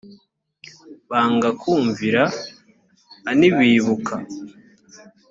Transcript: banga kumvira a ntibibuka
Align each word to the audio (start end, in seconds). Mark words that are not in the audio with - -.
banga 1.09 1.49
kumvira 1.61 2.23
a 3.29 3.31
ntibibuka 3.37 4.15